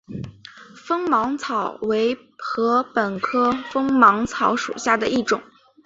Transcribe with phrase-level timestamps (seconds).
[0.75, 2.17] 锋芒草为
[2.55, 5.43] 禾本科锋芒草属下的一个种。